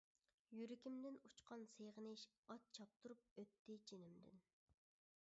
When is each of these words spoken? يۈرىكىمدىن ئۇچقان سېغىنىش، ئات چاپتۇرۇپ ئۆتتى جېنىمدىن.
يۈرىكىمدىن 0.59 1.19
ئۇچقان 1.29 1.67
سېغىنىش، 1.75 2.25
ئات 2.55 2.67
چاپتۇرۇپ 2.79 3.41
ئۆتتى 3.45 3.81
جېنىمدىن. 3.93 4.47